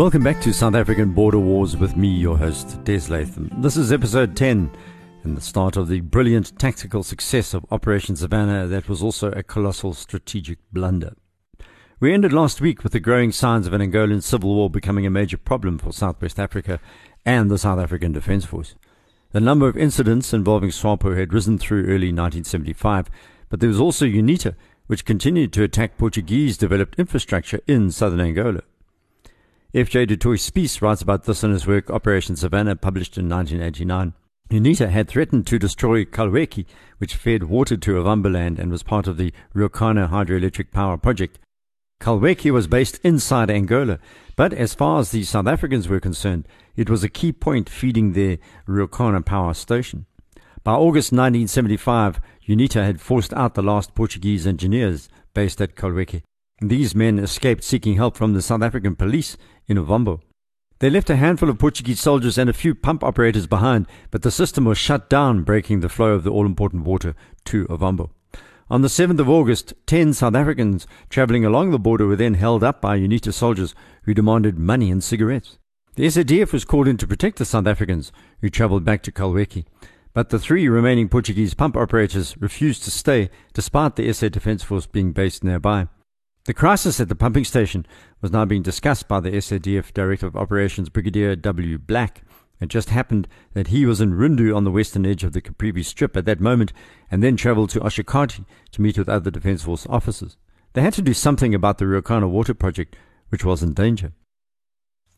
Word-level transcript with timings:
Welcome 0.00 0.22
back 0.22 0.40
to 0.40 0.54
South 0.54 0.74
African 0.76 1.12
Border 1.12 1.38
Wars 1.38 1.76
with 1.76 1.94
me, 1.94 2.08
your 2.08 2.38
host, 2.38 2.82
Des 2.84 3.10
Latham. 3.10 3.50
This 3.58 3.76
is 3.76 3.92
episode 3.92 4.34
10 4.34 4.74
and 5.24 5.36
the 5.36 5.42
start 5.42 5.76
of 5.76 5.88
the 5.88 6.00
brilliant 6.00 6.58
tactical 6.58 7.02
success 7.02 7.52
of 7.52 7.66
Operation 7.70 8.16
Savannah 8.16 8.66
that 8.66 8.88
was 8.88 9.02
also 9.02 9.30
a 9.32 9.42
colossal 9.42 9.92
strategic 9.92 10.58
blunder. 10.72 11.12
We 12.00 12.14
ended 12.14 12.32
last 12.32 12.62
week 12.62 12.82
with 12.82 12.92
the 12.92 12.98
growing 12.98 13.30
signs 13.30 13.66
of 13.66 13.74
an 13.74 13.82
Angolan 13.82 14.22
civil 14.22 14.54
war 14.54 14.70
becoming 14.70 15.04
a 15.04 15.10
major 15.10 15.36
problem 15.36 15.76
for 15.76 15.92
Southwest 15.92 16.40
Africa 16.40 16.80
and 17.26 17.50
the 17.50 17.58
South 17.58 17.78
African 17.78 18.12
Defence 18.12 18.46
Force. 18.46 18.76
The 19.32 19.40
number 19.40 19.68
of 19.68 19.76
incidents 19.76 20.32
involving 20.32 20.70
SWAPO 20.70 21.14
had 21.18 21.34
risen 21.34 21.58
through 21.58 21.82
early 21.82 22.10
1975, 22.10 23.10
but 23.50 23.60
there 23.60 23.68
was 23.68 23.78
also 23.80 24.06
UNITA, 24.06 24.54
which 24.86 25.04
continued 25.04 25.52
to 25.52 25.62
attack 25.62 25.98
Portuguese 25.98 26.56
developed 26.56 26.98
infrastructure 26.98 27.60
in 27.66 27.90
southern 27.90 28.22
Angola. 28.22 28.62
F.J. 29.72 30.06
du 30.06 30.16
Toit-Spies 30.16 30.82
writes 30.82 31.00
about 31.00 31.24
this 31.24 31.44
in 31.44 31.52
his 31.52 31.64
work 31.64 31.90
Operation 31.90 32.34
Savannah, 32.34 32.74
published 32.74 33.16
in 33.16 33.28
1989. 33.28 34.14
UNITA 34.50 34.88
had 34.88 35.06
threatened 35.06 35.46
to 35.46 35.60
destroy 35.60 36.04
Calueque, 36.04 36.66
which 36.98 37.14
fed 37.14 37.44
water 37.44 37.76
to 37.76 37.92
Ovamboland 37.92 38.58
and 38.58 38.72
was 38.72 38.82
part 38.82 39.06
of 39.06 39.16
the 39.16 39.32
Ruacana 39.54 40.10
hydroelectric 40.10 40.72
power 40.72 40.96
project. 40.96 41.38
Calueque 42.00 42.50
was 42.50 42.66
based 42.66 42.98
inside 43.04 43.48
Angola, 43.48 44.00
but 44.34 44.52
as 44.52 44.74
far 44.74 44.98
as 44.98 45.12
the 45.12 45.22
South 45.22 45.46
Africans 45.46 45.86
were 45.86 46.00
concerned, 46.00 46.48
it 46.74 46.90
was 46.90 47.04
a 47.04 47.08
key 47.08 47.30
point 47.30 47.68
feeding 47.68 48.14
their 48.14 48.38
Ruacana 48.66 49.24
power 49.24 49.54
station. 49.54 50.06
By 50.64 50.72
August 50.72 51.12
1975, 51.12 52.20
UNITA 52.48 52.84
had 52.84 53.00
forced 53.00 53.32
out 53.34 53.54
the 53.54 53.62
last 53.62 53.94
Portuguese 53.94 54.48
engineers 54.48 55.08
based 55.32 55.60
at 55.60 55.76
Calueque. 55.76 56.22
These 56.60 56.94
men 56.94 57.18
escaped 57.18 57.64
seeking 57.64 57.96
help 57.96 58.16
from 58.16 58.34
the 58.34 58.42
South 58.42 58.62
African 58.62 58.94
police 58.94 59.38
in 59.66 59.78
Ovambo. 59.78 60.20
They 60.80 60.90
left 60.90 61.08
a 61.08 61.16
handful 61.16 61.48
of 61.48 61.58
Portuguese 61.58 62.00
soldiers 62.00 62.36
and 62.36 62.50
a 62.50 62.54
few 62.54 62.74
pump 62.74 63.02
operators 63.02 63.46
behind, 63.46 63.86
but 64.10 64.20
the 64.20 64.30
system 64.30 64.66
was 64.66 64.76
shut 64.76 65.08
down, 65.08 65.42
breaking 65.42 65.80
the 65.80 65.88
flow 65.88 66.12
of 66.12 66.22
the 66.22 66.30
all 66.30 66.44
important 66.44 66.84
water 66.84 67.14
to 67.46 67.64
Ovambo. 67.66 68.10
On 68.68 68.82
the 68.82 68.88
7th 68.88 69.18
of 69.18 69.28
August, 69.28 69.72
10 69.86 70.12
South 70.12 70.34
Africans 70.34 70.86
travelling 71.08 71.46
along 71.46 71.70
the 71.70 71.78
border 71.78 72.06
were 72.06 72.14
then 72.16 72.34
held 72.34 72.62
up 72.62 72.80
by 72.82 72.98
UNITA 72.98 73.32
soldiers 73.32 73.74
who 74.02 74.14
demanded 74.14 74.58
money 74.58 74.90
and 74.90 75.02
cigarettes. 75.02 75.58
The 75.96 76.06
SADF 76.06 76.52
was 76.52 76.66
called 76.66 76.88
in 76.88 76.98
to 76.98 77.06
protect 77.06 77.38
the 77.38 77.44
South 77.46 77.66
Africans 77.66 78.12
who 78.42 78.50
travelled 78.50 78.84
back 78.84 79.02
to 79.04 79.12
Calueque, 79.12 79.64
but 80.12 80.28
the 80.28 80.38
three 80.38 80.68
remaining 80.68 81.08
Portuguese 81.08 81.54
pump 81.54 81.76
operators 81.76 82.36
refused 82.38 82.84
to 82.84 82.90
stay 82.90 83.30
despite 83.54 83.96
the 83.96 84.12
SA 84.12 84.28
Defence 84.28 84.62
Force 84.62 84.86
being 84.86 85.12
based 85.12 85.42
nearby. 85.42 85.88
The 86.44 86.54
crisis 86.54 86.98
at 87.00 87.10
the 87.10 87.14
pumping 87.14 87.44
station 87.44 87.84
was 88.22 88.32
now 88.32 88.46
being 88.46 88.62
discussed 88.62 89.06
by 89.06 89.20
the 89.20 89.30
SADF 89.30 89.92
Director 89.92 90.26
of 90.26 90.36
Operations, 90.36 90.88
Brigadier 90.88 91.36
W. 91.36 91.76
Black. 91.76 92.22
It 92.60 92.68
just 92.68 92.88
happened 92.88 93.28
that 93.52 93.68
he 93.68 93.84
was 93.84 94.00
in 94.00 94.14
Rundu 94.14 94.56
on 94.56 94.64
the 94.64 94.70
western 94.70 95.04
edge 95.04 95.22
of 95.22 95.34
the 95.34 95.42
Caprivi 95.42 95.84
Strip 95.84 96.16
at 96.16 96.24
that 96.24 96.40
moment 96.40 96.72
and 97.10 97.22
then 97.22 97.36
travelled 97.36 97.68
to 97.70 97.80
Oshakati 97.80 98.46
to 98.72 98.80
meet 98.80 98.96
with 98.96 99.08
other 99.08 99.30
Defence 99.30 99.64
Force 99.64 99.86
officers. 99.90 100.38
They 100.72 100.80
had 100.80 100.94
to 100.94 101.02
do 101.02 101.12
something 101.12 101.54
about 101.54 101.76
the 101.76 101.84
Ruacana 101.84 102.28
water 102.30 102.54
project, 102.54 102.96
which 103.28 103.44
was 103.44 103.62
in 103.62 103.74
danger. 103.74 104.12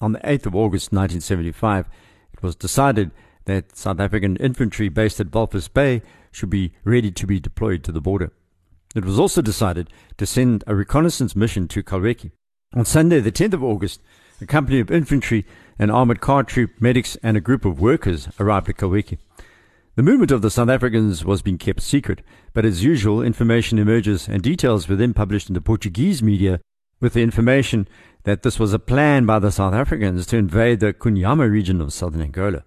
On 0.01 0.13
the 0.13 0.21
8th 0.21 0.47
of 0.47 0.57
August 0.57 0.93
1975, 0.93 1.89
it 2.33 2.43
was 2.43 2.57
decided 2.57 3.13
that 3.45 3.77
South 3.77 4.01
African 4.01 4.37
infantry 4.39 4.89
based 4.89 5.21
at 5.21 5.31
Walvis 5.31 5.73
Bay 5.73 6.03
should 6.33 6.51
be 6.51 6.73
ready 6.83 7.13
to 7.13 7.27
be 7.29 7.39
deployed 7.39 7.85
to 7.85 7.93
the 7.93 8.01
border. 8.01 8.33
It 8.95 9.05
was 9.05 9.19
also 9.19 9.41
decided 9.41 9.89
to 10.19 10.27
send 10.27 10.65
a 10.67 10.75
reconnaissance 10.75 11.35
mission 11.35 11.67
to 11.69 11.83
Calueque. 11.83 12.31
On 12.75 12.85
Sunday, 12.85 13.21
the 13.21 13.33
10th 13.33 13.55
of 13.55 13.65
August, 13.65 14.03
a 14.41 14.47
company 14.47 14.81
of 14.81 14.91
infantry, 14.91 15.47
an 15.79 15.91
armored 15.91 16.21
car 16.21 16.43
troop, 16.43 16.73
medics, 16.79 17.17
and 17.23 17.37
a 17.37 17.41
group 17.41 17.65
of 17.65 17.81
workers 17.81 18.29
arrived 18.39 18.69
at 18.69 18.77
Calueque. 18.77 19.19
The 19.95 20.03
movement 20.03 20.31
of 20.31 20.43
the 20.43 20.51
South 20.51 20.69
Africans 20.69 21.25
was 21.25 21.43
being 21.43 21.59
kept 21.59 21.83
secret, 21.83 22.23
but 22.55 22.65
as 22.65 22.85
usual, 22.85 23.23
information 23.23 23.79
emerges 23.79 24.27
and 24.29 24.43
details 24.43 24.89
were 24.89 24.97
then 24.97 25.15
published 25.15 25.49
in 25.49 25.55
the 25.55 25.61
Portuguese 25.61 26.23
media 26.23 26.61
with 27.01 27.15
the 27.15 27.23
information 27.23 27.89
that 28.25 28.43
this 28.43 28.59
was 28.59 28.73
a 28.73 28.79
plan 28.79 29.27
by 29.27 29.39
the 29.39 29.53
South 29.53 29.75
Africans 29.75 30.25
to 30.27 30.37
invade 30.37 30.81
the 30.81 30.95
Kunyama 30.95 31.51
region 31.51 31.81
of 31.81 31.93
southern 31.93 32.23
Angola. 32.23 32.65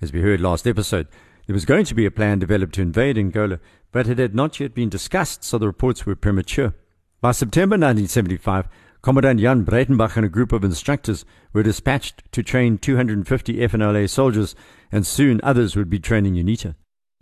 As 0.00 0.12
we 0.12 0.20
heard 0.20 0.40
last 0.40 0.66
episode, 0.66 1.08
there 1.46 1.54
was 1.54 1.64
going 1.64 1.84
to 1.84 1.94
be 1.94 2.06
a 2.06 2.10
plan 2.10 2.38
developed 2.38 2.74
to 2.74 2.82
invade 2.82 3.18
Angola, 3.18 3.60
but 3.92 4.08
it 4.08 4.18
had 4.18 4.34
not 4.34 4.60
yet 4.60 4.74
been 4.74 4.88
discussed, 4.88 5.44
so 5.44 5.58
the 5.58 5.66
reports 5.66 6.04
were 6.04 6.16
premature. 6.16 6.74
By 7.20 7.32
September 7.32 7.74
1975, 7.74 8.68
Commandant 9.02 9.40
Jan 9.40 9.64
Breytenbach 9.64 10.16
and 10.16 10.26
a 10.26 10.28
group 10.28 10.52
of 10.52 10.64
instructors 10.64 11.24
were 11.52 11.62
dispatched 11.62 12.22
to 12.32 12.42
train 12.42 12.76
250 12.76 13.54
FNLA 13.54 14.10
soldiers, 14.10 14.54
and 14.90 15.06
soon 15.06 15.40
others 15.42 15.76
would 15.76 15.88
be 15.88 15.98
training 15.98 16.34
UNITA. 16.34 16.74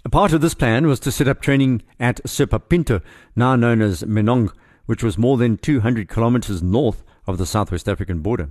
A 0.04 0.08
part 0.08 0.32
of 0.32 0.40
this 0.40 0.54
plan 0.54 0.86
was 0.86 1.00
to 1.00 1.12
set 1.12 1.28
up 1.28 1.40
training 1.40 1.82
at 2.00 2.22
Serpa 2.24 2.58
Pinto, 2.68 3.00
now 3.36 3.56
known 3.56 3.80
as 3.80 4.02
Menong, 4.02 4.50
which 4.86 5.02
was 5.02 5.16
more 5.18 5.36
than 5.36 5.56
200 5.56 6.08
kilometers 6.08 6.62
north 6.62 7.02
of 7.26 7.38
the 7.38 7.46
Southwest 7.46 7.88
African 7.88 8.20
border. 8.20 8.50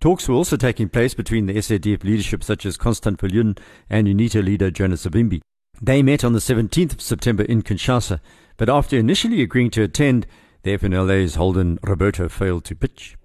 Talks 0.00 0.28
were 0.28 0.34
also 0.34 0.56
taking 0.56 0.88
place 0.88 1.14
between 1.14 1.46
the 1.46 1.54
SADF 1.54 2.02
leadership 2.02 2.42
such 2.42 2.66
as 2.66 2.76
Constant 2.76 3.20
Viljoen 3.20 3.56
and 3.88 4.08
UNITA 4.08 4.44
leader 4.44 4.70
Jonas 4.70 5.06
Savimbi. 5.06 5.40
They 5.84 6.00
met 6.00 6.22
on 6.22 6.32
the 6.32 6.38
17th 6.38 6.92
of 6.92 7.00
September 7.00 7.42
in 7.42 7.62
Kinshasa, 7.62 8.20
but 8.56 8.68
after 8.68 8.96
initially 8.96 9.42
agreeing 9.42 9.70
to 9.70 9.82
attend, 9.82 10.28
the 10.62 10.78
FNLA's 10.78 11.34
Holden 11.34 11.80
Roberto 11.82 12.28
failed 12.28 12.64
to 12.66 12.76
pitch. 12.76 13.16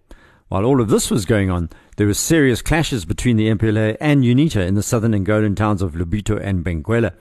While 0.47 0.66
all 0.66 0.81
of 0.81 0.90
this 0.90 1.12
was 1.12 1.28
going 1.28 1.51
on, 1.51 1.69
there 1.97 2.07
were 2.07 2.16
serious 2.16 2.63
clashes 2.63 3.06
between 3.06 3.38
the 3.38 3.50
MPLA 3.50 3.96
and 4.01 4.23
UNITA 4.23 4.66
in 4.66 4.73
the 4.73 4.81
southern 4.81 5.12
Angolan 5.12 5.56
towns 5.56 5.84
of 5.84 5.94
Lobito 5.94 6.41
and 6.41 6.66
Benguela. 6.66 7.13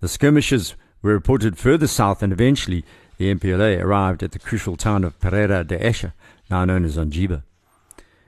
The 0.00 0.08
skirmishes 0.08 0.74
were 1.00 1.14
reported 1.14 1.56
further 1.56 1.86
south 1.86 2.22
and 2.22 2.30
eventually 2.30 2.84
the 3.16 3.34
MPLA 3.34 3.80
arrived 3.80 4.22
at 4.22 4.32
the 4.32 4.38
crucial 4.38 4.76
town 4.76 5.02
of 5.02 5.18
Pereira 5.18 5.64
de 5.64 5.78
Eça, 5.78 6.12
now 6.50 6.66
known 6.66 6.84
as 6.84 6.98
Ondjiva. 6.98 7.42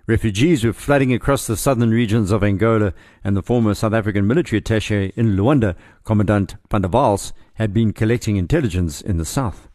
Refugees 0.09 0.63
were 0.63 0.73
flooding 0.73 1.13
across 1.13 1.49
the 1.49 1.57
southern 1.57 1.91
regions 1.91 2.31
of 2.31 2.45
Angola, 2.45 2.95
and 3.25 3.37
the 3.37 3.43
former 3.43 3.75
South 3.75 3.93
African 3.93 4.25
military 4.25 4.63
attaché 4.63 5.13
in 5.17 5.37
Luanda, 5.37 5.75
Commandant 6.05 6.55
van 6.71 6.83
der 6.83 6.89
Waals, 6.89 7.33
had 7.55 7.75
been 7.75 7.93
collecting 7.93 8.37
intelligence 8.37 9.01
in 9.01 9.17
the 9.17 9.25
south. 9.25 9.69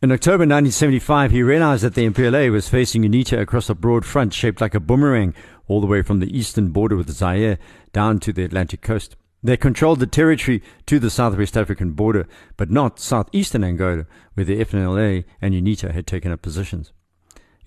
In 0.00 0.10
October 0.10 0.44
1975, 0.44 1.30
he 1.30 1.42
realized 1.42 1.84
that 1.84 1.94
the 1.94 2.08
MPLA 2.08 2.50
was 2.50 2.70
facing 2.70 3.02
UNITA 3.02 3.38
across 3.38 3.68
a 3.68 3.74
broad 3.74 4.06
front 4.06 4.32
shaped 4.32 4.62
like 4.62 4.74
a 4.74 4.80
boomerang, 4.80 5.34
all 5.68 5.82
the 5.82 5.86
way 5.86 6.00
from 6.00 6.20
the 6.20 6.34
eastern 6.34 6.70
border 6.70 6.96
with 6.96 7.10
Zaire 7.10 7.58
down 7.92 8.18
to 8.20 8.32
the 8.32 8.44
Atlantic 8.44 8.80
coast. 8.80 9.14
They 9.42 9.58
controlled 9.58 10.00
the 10.00 10.06
territory 10.06 10.62
to 10.86 10.98
the 10.98 11.10
southwest 11.10 11.54
African 11.54 11.92
border, 11.92 12.26
but 12.56 12.70
not 12.70 12.98
southeastern 12.98 13.62
Angola, 13.62 14.06
where 14.32 14.46
the 14.46 14.64
FNLA 14.64 15.24
and 15.42 15.52
UNITA 15.52 15.92
had 15.92 16.06
taken 16.06 16.32
up 16.32 16.40
positions. 16.40 16.92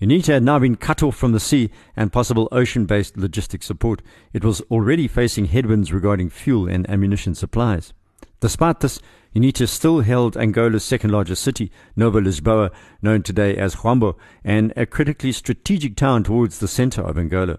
UNITA 0.00 0.32
had 0.32 0.42
now 0.42 0.58
been 0.58 0.76
cut 0.76 1.02
off 1.02 1.14
from 1.14 1.32
the 1.32 1.40
sea 1.40 1.70
and 1.94 2.12
possible 2.12 2.48
ocean 2.50 2.86
based 2.86 3.16
logistic 3.16 3.62
support. 3.62 4.00
It 4.32 4.42
was 4.42 4.62
already 4.70 5.06
facing 5.06 5.46
headwinds 5.46 5.92
regarding 5.92 6.30
fuel 6.30 6.68
and 6.68 6.88
ammunition 6.88 7.34
supplies. 7.34 7.92
Despite 8.40 8.80
this, 8.80 9.00
UNITA 9.36 9.68
still 9.68 10.00
held 10.00 10.36
Angola's 10.36 10.84
second 10.84 11.10
largest 11.10 11.42
city, 11.42 11.70
Nova 11.94 12.18
Lisboa, 12.18 12.70
known 13.02 13.22
today 13.22 13.56
as 13.56 13.76
Huambo, 13.76 14.16
and 14.42 14.72
a 14.74 14.86
critically 14.86 15.32
strategic 15.32 15.96
town 15.96 16.24
towards 16.24 16.58
the 16.58 16.68
center 16.68 17.02
of 17.02 17.18
Angola. 17.18 17.58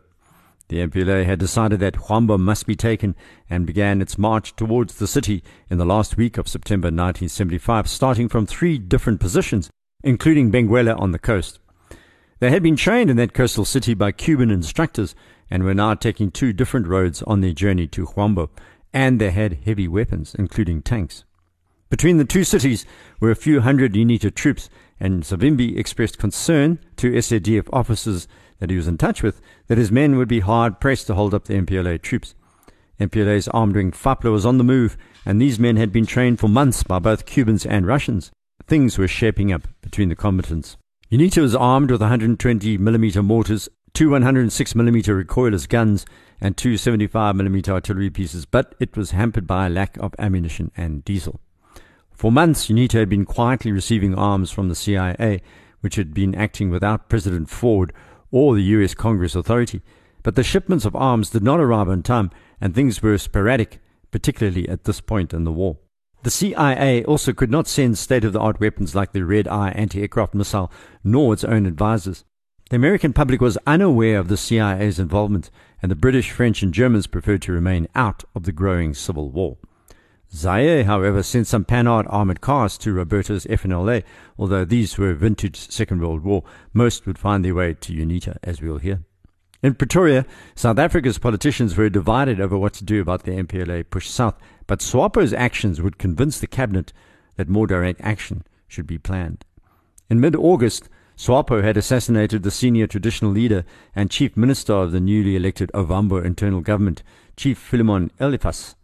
The 0.70 0.78
MPLA 0.88 1.26
had 1.26 1.38
decided 1.38 1.80
that 1.82 2.08
Huambo 2.08 2.40
must 2.40 2.66
be 2.66 2.76
taken 2.76 3.16
and 3.50 3.68
began 3.68 4.02
its 4.02 4.18
march 4.18 4.56
towards 4.56 4.96
the 4.96 5.08
city 5.08 5.44
in 5.70 5.78
the 5.78 5.86
last 5.86 6.18
week 6.18 6.40
of 6.40 6.48
September 6.48 6.88
1975, 6.88 7.88
starting 7.88 8.28
from 8.28 8.48
three 8.48 8.80
different 8.80 9.20
positions, 9.20 9.70
including 10.04 10.52
Benguela 10.52 11.00
on 11.00 11.12
the 11.12 11.20
coast. 11.20 11.60
They 12.42 12.50
had 12.50 12.64
been 12.64 12.76
trained 12.76 13.12
in 13.12 13.18
that 13.18 13.36
coastal 13.36 13.66
city 13.66 13.94
by 13.94 14.12
Cuban 14.12 14.50
instructors 14.50 15.14
and 15.52 15.64
were 15.64 15.76
now 15.76 15.94
taking 15.94 16.32
two 16.32 16.54
different 16.54 16.88
roads 16.88 17.22
on 17.22 17.42
their 17.42 17.54
journey 17.54 17.86
to 17.90 18.08
Huambo, 18.08 18.50
and 18.92 19.22
they 19.22 19.30
had 19.30 19.60
heavy 19.64 19.88
weapons, 19.88 20.34
including 20.34 20.82
tanks. 20.82 21.24
Between 21.92 22.18
the 22.18 22.26
two 22.26 22.44
cities 22.44 22.84
were 23.20 23.30
a 23.30 23.36
few 23.36 23.62
hundred 23.62 23.94
UNITA 23.94 24.34
troops, 24.34 24.72
and 25.00 25.22
Savimbi 25.22 25.78
expressed 25.78 26.18
concern 26.18 26.80
to 26.98 27.12
SADF 27.12 27.70
officers 27.72 28.28
that 28.58 28.72
he 28.72 28.76
was 28.76 28.88
in 28.88 28.98
touch 28.98 29.22
with 29.22 29.40
that 29.68 29.78
his 29.78 29.92
men 29.92 30.16
would 30.18 30.28
be 30.28 30.40
hard 30.40 30.80
pressed 30.80 31.06
to 31.08 31.14
hold 31.14 31.36
up 31.36 31.44
the 31.46 31.54
MPLA 31.54 32.02
troops. 32.02 32.34
MPLA's 33.00 33.50
armed 33.50 33.76
wing 33.76 33.92
FAPLA 33.92 34.32
was 34.32 34.48
on 34.48 34.58
the 34.58 34.64
move, 34.64 34.98
and 35.28 35.40
these 35.40 35.60
men 35.60 35.78
had 35.78 35.92
been 35.92 36.08
trained 36.08 36.40
for 36.40 36.48
months 36.48 36.82
by 36.82 36.98
both 36.98 37.28
Cubans 37.28 37.68
and 37.68 37.86
Russians. 37.86 38.32
Things 38.66 38.98
were 38.98 39.08
shaping 39.08 39.54
up 39.54 39.68
between 39.84 40.10
the 40.10 40.16
combatants. 40.16 40.78
UNITA 41.12 41.42
was 41.42 41.54
armed 41.54 41.92
with 41.92 42.00
120mm 42.00 43.26
mortars, 43.26 43.68
two 43.94 44.12
106mm 44.12 45.26
recoilless 45.26 45.68
guns, 45.68 46.06
and 46.40 46.56
two 46.56 46.76
75mm 46.76 47.68
artillery 47.68 48.10
pieces, 48.10 48.46
but 48.46 48.74
it 48.80 48.96
was 48.96 49.12
hampered 49.12 49.46
by 49.46 49.68
a 49.68 49.70
lack 49.70 49.98
of 49.98 50.16
ammunition 50.18 50.72
and 50.78 51.04
diesel. 51.04 51.42
For 52.14 52.32
months, 52.32 52.68
UNITA 52.68 52.94
had 52.94 53.10
been 53.10 53.26
quietly 53.26 53.74
receiving 53.74 54.16
arms 54.16 54.52
from 54.52 54.70
the 54.70 54.76
CIA, 54.76 55.42
which 55.82 55.96
had 55.96 56.14
been 56.14 56.34
acting 56.34 56.70
without 56.70 57.10
President 57.10 57.50
Ford 57.50 57.92
or 58.32 58.56
the 58.56 58.64
US 58.64 58.94
Congress 58.94 59.36
authority, 59.36 59.82
but 60.24 60.36
the 60.36 60.44
shipments 60.44 60.86
of 60.86 60.96
arms 60.96 61.32
did 61.32 61.44
not 61.44 61.60
arrive 61.60 61.90
on 61.90 62.04
time, 62.04 62.32
and 62.62 62.74
things 62.74 63.04
were 63.04 63.18
sporadic, 63.18 63.82
particularly 64.12 64.70
at 64.70 64.86
this 64.86 65.02
point 65.02 65.34
in 65.34 65.44
the 65.44 65.52
war. 65.52 65.76
The 66.24 66.30
CIA 66.30 67.04
also 67.06 67.34
could 67.34 67.50
not 67.50 67.68
send 67.68 67.98
state 67.98 68.24
of 68.24 68.34
the 68.34 68.40
art 68.40 68.60
weapons 68.60 68.94
like 68.94 69.12
the 69.12 69.26
Red 69.26 69.48
Eye 69.48 69.72
anti 69.72 70.02
aircraft 70.02 70.36
missile, 70.36 70.72
nor 71.04 71.34
its 71.34 71.44
own 71.44 71.66
advisors. 71.66 72.26
The 72.70 72.76
American 72.76 73.12
public 73.12 73.42
was 73.42 73.58
unaware 73.66 74.20
of 74.20 74.28
the 74.28 74.38
CIA's 74.38 75.00
involvement, 75.00 75.50
and 75.82 75.90
the 75.90 75.96
British, 75.96 76.30
French, 76.30 76.62
and 76.62 76.74
Germans 76.74 77.08
preferred 77.08 77.42
to 77.42 77.52
remain 77.52 77.88
out 77.96 78.24
of 78.36 78.44
the 78.44 78.52
growing 78.52 78.94
civil 78.94 79.32
war. 79.32 79.58
Zaire, 80.34 80.84
however, 80.84 81.24
sent 81.24 81.48
some 81.48 81.66
Panhard 81.66 82.06
armored 82.08 82.40
cars 82.40 82.78
to 82.78 82.94
Roberto's 82.94 83.46
FNLA, 83.46 84.04
although 84.38 84.64
these 84.64 84.98
were 85.00 85.14
vintage 85.16 85.72
Second 85.72 86.02
World 86.02 86.24
War. 86.24 86.44
Most 86.72 87.06
would 87.08 87.18
find 87.18 87.44
their 87.44 87.56
way 87.56 87.74
to 87.74 87.94
UNITA, 87.94 88.38
as 88.44 88.62
we'll 88.62 88.78
hear. 88.78 89.02
In 89.64 89.76
Pretoria, 89.76 90.26
South 90.56 90.80
Africa's 90.80 91.20
politicians 91.20 91.78
were 91.78 91.88
divided 91.88 92.42
over 92.42 92.58
what 92.58 92.74
to 92.74 92.84
do 92.84 93.00
about 93.00 93.24
the 93.24 93.32
MPLA 93.32 93.88
push 93.92 94.10
south, 94.10 94.36
but 94.66 94.82
SWAPO's 94.82 95.34
actions 95.34 95.80
would 95.80 96.00
convince 96.00 96.40
the 96.40 96.48
cabinet 96.48 96.92
that 97.36 97.48
more 97.48 97.68
direct 97.68 98.02
action 98.02 98.44
should 98.68 98.88
be 98.88 98.98
planned. 98.98 99.46
In 100.10 100.20
mid 100.20 100.36
August, 100.36 100.90
SWAPO 101.16 101.62
had 101.62 101.78
assassinated 101.78 102.42
the 102.42 102.50
senior 102.50 102.88
traditional 102.88 103.30
leader 103.30 103.64
and 103.96 104.10
chief 104.10 104.36
minister 104.36 104.74
of 104.74 104.92
the 104.92 105.00
newly 105.00 105.36
elected 105.36 105.70
Ovambo 105.76 106.26
internal 106.26 106.62
government, 106.62 107.04
Chief 107.38 107.60
Philemon 107.60 108.10
Eliphas. 108.20 108.76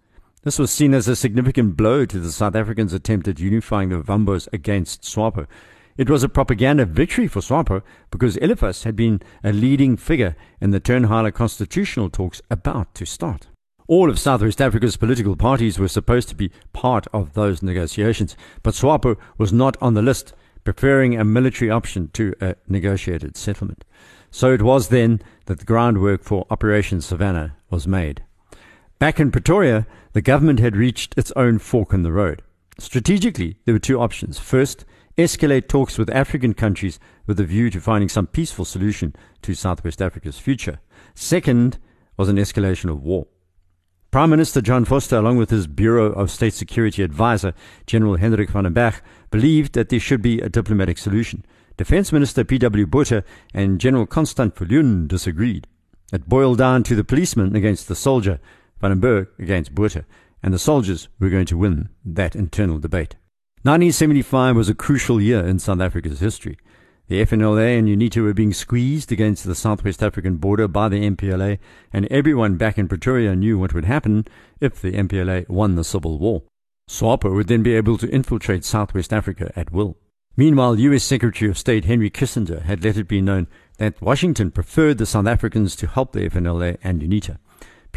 This 0.43 0.59
was 0.59 0.69
seen 0.69 0.93
as 0.93 1.07
a 1.07 1.15
significant 1.15 1.75
blow 1.75 2.05
to 2.05 2.19
the 2.19 2.31
South 2.31 2.55
Africans' 2.55 2.93
attempt 2.93 3.27
at 3.27 3.39
unifying 3.39 3.89
the 3.89 3.99
Vambos 3.99 4.47
against 4.53 5.03
SWAPO. 5.03 5.47
It 5.97 6.11
was 6.11 6.23
a 6.23 6.29
propaganda 6.29 6.85
victory 6.85 7.27
for 7.27 7.41
SWAPO 7.41 7.81
because 8.11 8.37
Eliphas 8.37 8.83
had 8.83 8.95
been 8.95 9.19
a 9.43 9.51
leading 9.51 9.97
figure 9.97 10.35
in 10.61 10.69
the 10.69 10.79
Turnhalle 10.79 11.33
constitutional 11.33 12.11
talks 12.11 12.39
about 12.51 12.93
to 12.95 13.05
start. 13.05 13.47
All 13.87 14.07
of 14.07 14.19
Southwest 14.19 14.61
Africa's 14.61 14.95
political 14.95 15.35
parties 15.35 15.79
were 15.79 15.87
supposed 15.87 16.29
to 16.29 16.35
be 16.35 16.51
part 16.71 17.07
of 17.13 17.33
those 17.33 17.63
negotiations, 17.63 18.35
but 18.61 18.75
SWAPO 18.75 19.17
was 19.39 19.51
not 19.51 19.75
on 19.81 19.95
the 19.95 20.03
list, 20.03 20.33
preferring 20.63 21.17
a 21.17 21.25
military 21.25 21.71
option 21.71 22.09
to 22.13 22.35
a 22.41 22.55
negotiated 22.67 23.35
settlement. 23.35 23.83
So 24.29 24.53
it 24.53 24.61
was 24.61 24.89
then 24.89 25.19
that 25.45 25.59
the 25.59 25.65
groundwork 25.65 26.21
for 26.21 26.45
Operation 26.51 27.01
Savannah 27.01 27.55
was 27.71 27.87
made. 27.87 28.21
Back 28.99 29.19
in 29.19 29.31
Pretoria, 29.31 29.87
the 30.13 30.21
government 30.21 30.59
had 30.59 30.75
reached 30.75 31.17
its 31.17 31.31
own 31.35 31.57
fork 31.57 31.91
in 31.91 32.03
the 32.03 32.11
road. 32.11 32.43
Strategically, 32.77 33.57
there 33.65 33.73
were 33.73 33.79
two 33.79 33.99
options. 33.99 34.37
First, 34.37 34.85
escalate 35.17 35.67
talks 35.67 35.97
with 35.97 36.09
African 36.11 36.53
countries 36.53 36.99
with 37.25 37.39
a 37.39 37.43
view 37.43 37.69
to 37.71 37.81
finding 37.81 38.07
some 38.07 38.27
peaceful 38.27 38.65
solution 38.65 39.15
to 39.41 39.55
Southwest 39.55 40.01
Africa's 40.01 40.37
future. 40.37 40.79
Second 41.15 41.79
was 42.17 42.29
an 42.29 42.37
escalation 42.37 42.89
of 42.89 43.01
war. 43.01 43.27
Prime 44.11 44.29
Minister 44.29 44.61
John 44.61 44.85
Vorster, 44.85 45.17
along 45.17 45.37
with 45.37 45.49
his 45.49 45.67
Bureau 45.67 46.13
of 46.13 46.31
State 46.31 46.53
Security 46.53 47.03
advisor, 47.03 47.53
General 47.87 48.15
Hendrik 48.15 48.49
van 48.49 48.63
den 48.63 48.73
Bergh, 48.73 49.01
believed 49.31 49.73
that 49.73 49.89
there 49.89 49.99
should 49.99 50.21
be 50.21 50.39
a 50.39 50.49
diplomatic 50.49 50.97
solution. 50.97 51.43
Defense 51.75 52.13
Minister 52.13 52.43
P.W. 52.43 52.85
Botha 52.87 53.23
and 53.53 53.81
General 53.81 54.05
Constant 54.05 54.55
Viljoen 54.55 55.07
disagreed. 55.07 55.67
It 56.13 56.29
boiled 56.29 56.59
down 56.59 56.83
to 56.83 56.95
the 56.95 57.03
policeman 57.03 57.55
against 57.55 57.87
the 57.87 57.95
soldier, 57.95 58.39
Van 58.79 58.91
den 58.91 59.01
Bergh 59.01 59.27
against 59.39 59.75
Botha, 59.75 60.05
and 60.41 60.53
the 60.53 60.59
soldiers 60.59 61.09
were 61.19 61.29
going 61.29 61.45
to 61.47 61.57
win 61.57 61.89
that 62.05 62.35
internal 62.35 62.79
debate. 62.79 63.15
1975 63.63 64.55
was 64.55 64.69
a 64.69 64.75
crucial 64.75 65.19
year 65.19 65.45
in 65.45 65.57
South 65.57 65.81
Africa's 65.81 66.19
history. 66.19 66.57
The 67.07 67.25
FNLA 67.25 67.79
and 67.79 67.87
UNITA 67.87 68.21
were 68.21 68.33
being 68.33 68.53
squeezed 68.53 69.11
against 69.11 69.45
the 69.45 69.55
Southwest 69.55 70.03
African 70.03 70.37
border 70.37 70.67
by 70.67 70.89
the 70.89 71.09
MPLA, 71.09 71.57
and 71.91 72.05
everyone 72.07 72.57
back 72.57 72.77
in 72.77 72.87
Pretoria 72.87 73.35
knew 73.35 73.57
what 73.57 73.73
would 73.73 73.85
happen 73.85 74.25
if 74.61 74.79
the 74.79 74.91
MPLA 74.91 75.49
won 75.49 75.75
the 75.75 75.83
civil 75.83 76.19
war. 76.19 76.43
SWAPO 76.87 77.33
would 77.33 77.47
then 77.47 77.63
be 77.63 77.73
able 77.73 77.97
to 77.97 78.09
infiltrate 78.09 78.63
Southwest 78.63 79.11
Africa 79.11 79.51
at 79.55 79.71
will. 79.71 79.97
Meanwhile, 80.35 80.79
U.S. 80.79 81.03
Secretary 81.03 81.49
of 81.49 81.57
State 81.57 81.85
Henry 81.85 82.11
Kissinger 82.11 82.61
had 82.61 82.83
let 82.83 82.95
it 82.95 83.07
be 83.07 83.21
known 83.21 83.47
that 83.79 83.99
Washington 84.01 84.51
preferred 84.51 84.99
the 84.99 85.07
South 85.07 85.25
Africans 85.25 85.75
to 85.77 85.87
help 85.87 86.11
the 86.11 86.29
FNLA 86.29 86.77
and 86.83 87.01
UNITA. 87.01 87.39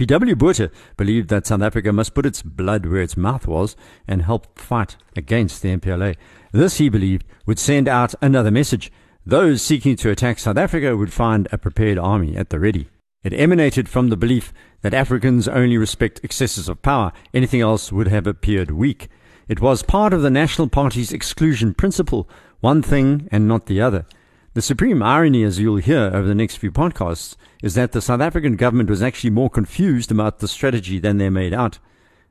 P.W. 0.00 0.35
Botha 0.35 0.70
believed 0.97 1.29
that 1.29 1.47
South 1.47 1.61
Africa 1.61 1.93
must 1.93 2.14
put 2.14 2.25
its 2.25 2.41
blood 2.41 2.87
where 2.87 3.02
its 3.02 3.19
mouth 3.19 3.47
was 3.47 3.76
and 4.08 4.23
help 4.23 4.58
fight 4.58 4.97
against 5.14 5.61
the 5.61 5.76
MPLA. 5.76 6.17
This, 6.52 6.79
he 6.79 6.88
believed, 6.88 7.26
would 7.44 7.58
send 7.58 7.87
out 7.87 8.14
another 8.23 8.50
message. 8.50 8.91
Those 9.26 9.61
seeking 9.61 9.97
to 9.97 10.08
attack 10.08 10.38
South 10.38 10.56
Africa 10.56 10.97
would 10.97 11.12
find 11.12 11.49
a 11.52 11.58
prepared 11.58 11.99
army 11.99 12.35
at 12.35 12.49
the 12.49 12.58
ready. 12.58 12.88
It 13.23 13.35
emanated 13.35 13.91
from 13.91 14.08
the 14.08 14.17
belief 14.17 14.55
that 14.81 14.94
Africans 14.94 15.47
only 15.47 15.76
respect 15.76 16.20
excesses 16.23 16.67
of 16.67 16.81
power. 16.81 17.12
Anything 17.35 17.61
else 17.61 17.93
would 17.93 18.08
have 18.08 18.26
appeared 18.26 18.70
weak. 18.70 19.11
It 19.49 19.61
was 19.61 19.82
part 19.82 20.14
of 20.14 20.23
the 20.23 20.31
National 20.31 20.70
Party's 20.70 21.12
exclusion 21.12 21.75
principle, 21.75 22.26
one 22.61 22.81
thing 22.81 23.29
and 23.31 23.47
not 23.47 23.67
the 23.67 23.82
other. 23.82 24.06
The 24.52 24.62
supreme 24.62 25.00
irony, 25.00 25.44
as 25.44 25.61
you'll 25.61 25.76
hear 25.76 26.11
over 26.12 26.26
the 26.26 26.35
next 26.35 26.56
few 26.56 26.73
podcasts, 26.73 27.37
is 27.62 27.75
that 27.75 27.93
the 27.93 28.02
South 28.02 28.20
African 28.20 28.56
government 28.56 28.91
was 28.91 29.00
actually 29.00 29.31
more 29.31 29.49
confused 29.49 30.11
about 30.11 30.41
the 30.41 30.49
strategy 30.49 30.99
than 30.99 31.19
they 31.19 31.31
made 31.31 31.55
out. 31.55 31.79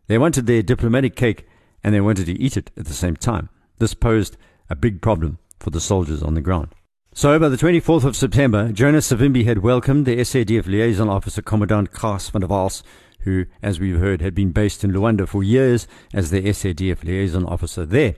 They 0.08 0.18
wanted 0.18 0.46
their 0.46 0.62
diplomatic 0.62 1.16
cake 1.16 1.48
and 1.82 1.96
they 1.96 2.02
wanted 2.02 2.26
to 2.26 2.38
eat 2.38 2.58
it 2.58 2.72
at 2.76 2.88
the 2.88 2.94
same 2.94 3.16
time. 3.16 3.48
This 3.78 3.94
posed 3.94 4.36
a 4.70 4.76
big 4.76 5.02
problem 5.02 5.38
for 5.62 5.70
the 5.70 5.80
soldiers 5.80 6.22
on 6.22 6.34
the 6.34 6.42
ground. 6.42 6.76
So, 7.14 7.40
by 7.40 7.48
the 7.48 7.56
24th 7.56 8.04
of 8.04 8.18
September, 8.18 8.74
Jonas 8.74 9.10
Savimbi 9.10 9.46
had 9.46 9.60
welcomed 9.60 10.06
the 10.06 10.18
SADF 10.18 10.68
liaison 10.68 11.08
officer, 11.08 11.42
Commandant 11.42 11.92
Gras 11.92 12.30
van 12.30 12.42
der 12.42 12.48
Waals, 12.48 12.84
who, 13.22 13.46
as 13.64 13.80
we've 13.80 14.00
heard, 14.00 14.22
had 14.22 14.36
been 14.36 14.52
based 14.52 14.84
in 14.84 14.92
Luanda 14.92 15.26
for 15.26 15.42
years 15.42 15.88
as 16.14 16.32
the 16.32 16.42
SADF 16.42 17.02
liaison 17.06 17.46
officer 17.46 17.86
there. 17.86 18.16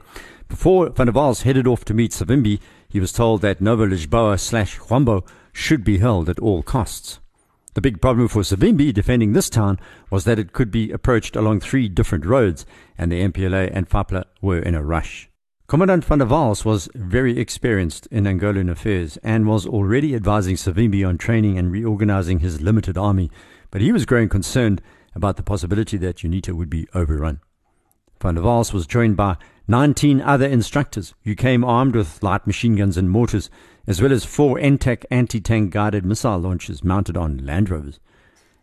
Before 0.49 0.89
Van 0.89 1.05
der 1.05 1.13
Waals 1.13 1.43
headed 1.43 1.67
off 1.67 1.85
to 1.85 1.93
meet 1.93 2.11
Savimbi, 2.11 2.59
he 2.91 2.99
was 2.99 3.13
told 3.13 3.41
that 3.41 3.61
Novo 3.61 3.85
Lisboa 3.85 4.39
slash 4.39 4.77
Huambo 4.77 5.25
should 5.53 5.83
be 5.83 5.99
held 5.99 6.29
at 6.29 6.39
all 6.39 6.61
costs. 6.61 7.19
The 7.73 7.81
big 7.81 8.01
problem 8.01 8.27
for 8.27 8.41
Savimbi 8.41 8.93
defending 8.93 9.31
this 9.31 9.49
town 9.49 9.79
was 10.09 10.25
that 10.25 10.37
it 10.37 10.51
could 10.51 10.71
be 10.71 10.91
approached 10.91 11.37
along 11.37 11.61
three 11.61 11.87
different 11.87 12.25
roads, 12.25 12.65
and 12.97 13.09
the 13.09 13.21
MPLA 13.21 13.71
and 13.73 13.89
FAPLA 13.89 14.25
were 14.41 14.59
in 14.59 14.75
a 14.75 14.83
rush. 14.83 15.29
Commandant 15.67 16.03
van 16.03 16.19
der 16.19 16.25
Waals 16.25 16.65
was 16.65 16.89
very 16.93 17.39
experienced 17.39 18.07
in 18.07 18.25
Angolan 18.25 18.69
affairs 18.69 19.15
and 19.23 19.47
was 19.47 19.65
already 19.65 20.13
advising 20.13 20.57
Savimbi 20.57 21.07
on 21.07 21.17
training 21.17 21.57
and 21.57 21.71
reorganizing 21.71 22.39
his 22.39 22.59
limited 22.59 22.97
army, 22.97 23.31
but 23.69 23.79
he 23.79 23.93
was 23.93 24.05
growing 24.05 24.27
concerned 24.27 24.81
about 25.15 25.37
the 25.37 25.43
possibility 25.43 25.95
that 25.95 26.17
UNITA 26.17 26.53
would 26.53 26.69
be 26.69 26.89
overrun. 26.93 27.39
Van 28.21 28.35
der 28.35 28.41
Waals 28.41 28.73
was 28.73 28.85
joined 28.85 29.15
by 29.15 29.37
19 29.71 30.19
other 30.19 30.45
instructors 30.47 31.13
who 31.23 31.33
came 31.33 31.63
armed 31.63 31.95
with 31.95 32.21
light 32.21 32.45
machine 32.45 32.75
guns 32.75 32.97
and 32.97 33.09
mortars, 33.09 33.49
as 33.87 34.01
well 34.01 34.11
as 34.11 34.25
four 34.25 34.59
ENTAC 34.59 35.05
anti-tank 35.09 35.71
guided 35.71 36.05
missile 36.05 36.39
launchers 36.39 36.83
mounted 36.83 37.15
on 37.15 37.45
Land 37.45 37.69
Rovers. 37.69 37.97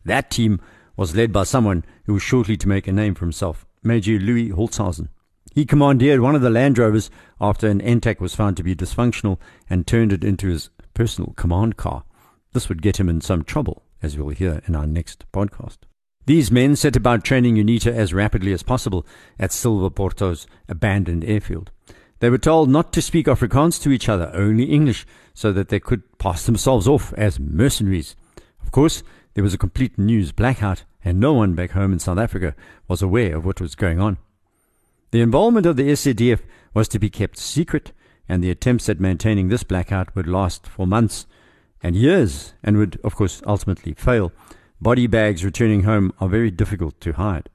That 0.04 0.30
team 0.30 0.60
was 0.98 1.16
led 1.16 1.32
by 1.32 1.44
someone 1.44 1.82
who 2.04 2.12
was 2.12 2.22
shortly 2.22 2.58
to 2.58 2.68
make 2.68 2.86
a 2.86 2.92
name 2.92 3.14
for 3.14 3.24
himself, 3.24 3.64
Major 3.82 4.18
Louis 4.18 4.50
Holzhausen. 4.50 5.08
He 5.54 5.64
commandeered 5.64 6.20
one 6.20 6.34
of 6.34 6.42
the 6.42 6.50
Land 6.50 6.76
Rovers 6.76 7.08
after 7.40 7.68
an 7.68 7.80
ENTAC 7.80 8.20
was 8.20 8.34
found 8.34 8.58
to 8.58 8.62
be 8.62 8.76
dysfunctional 8.76 9.38
and 9.70 9.86
turned 9.86 10.12
it 10.12 10.22
into 10.22 10.48
his 10.48 10.68
personal 10.92 11.32
command 11.38 11.78
car. 11.78 12.04
This 12.52 12.68
would 12.68 12.82
get 12.82 13.00
him 13.00 13.08
in 13.08 13.22
some 13.22 13.44
trouble, 13.44 13.82
as 14.02 14.18
we'll 14.18 14.28
hear 14.28 14.60
in 14.66 14.76
our 14.76 14.86
next 14.86 15.24
podcast. 15.32 15.87
These 16.28 16.50
men 16.50 16.76
set 16.76 16.94
about 16.94 17.24
training 17.24 17.56
UNITA 17.56 17.90
as 17.90 18.12
rapidly 18.12 18.52
as 18.52 18.62
possible 18.62 19.06
at 19.38 19.50
Silva 19.50 19.88
Porto's 19.88 20.46
abandoned 20.68 21.24
airfield. 21.24 21.70
They 22.18 22.28
were 22.28 22.36
told 22.36 22.68
not 22.68 22.92
to 22.92 23.00
speak 23.00 23.24
Afrikaans 23.24 23.80
to 23.80 23.90
each 23.90 24.10
other, 24.10 24.30
only 24.34 24.64
English, 24.64 25.06
so 25.32 25.52
that 25.54 25.70
they 25.70 25.80
could 25.80 26.18
pass 26.18 26.44
themselves 26.44 26.86
off 26.86 27.14
as 27.14 27.40
mercenaries. 27.40 28.14
Of 28.62 28.72
course, 28.72 29.02
there 29.32 29.42
was 29.42 29.54
a 29.54 29.56
complete 29.56 29.96
news 29.96 30.30
blackout, 30.32 30.84
and 31.02 31.18
no 31.18 31.32
one 31.32 31.54
back 31.54 31.70
home 31.70 31.94
in 31.94 31.98
South 31.98 32.18
Africa 32.18 32.54
was 32.88 33.00
aware 33.00 33.34
of 33.34 33.46
what 33.46 33.62
was 33.62 33.74
going 33.74 33.98
on. 33.98 34.18
The 35.12 35.22
involvement 35.22 35.64
of 35.64 35.76
the 35.76 35.88
SADF 35.88 36.40
was 36.74 36.88
to 36.88 36.98
be 36.98 37.08
kept 37.08 37.38
secret, 37.38 37.92
and 38.28 38.44
the 38.44 38.50
attempts 38.50 38.90
at 38.90 39.00
maintaining 39.00 39.48
this 39.48 39.62
blackout 39.62 40.14
would 40.14 40.26
last 40.26 40.66
for 40.66 40.86
months 40.86 41.26
and 41.82 41.96
years, 41.96 42.52
and 42.62 42.76
would, 42.76 43.00
of 43.02 43.14
course, 43.14 43.40
ultimately 43.46 43.94
fail. 43.94 44.30
Body 44.80 45.08
bags 45.08 45.44
returning 45.44 45.82
home 45.82 46.12
are 46.20 46.28
very 46.28 46.52
difficult 46.52 47.00
to 47.00 47.14
hide. 47.14 47.48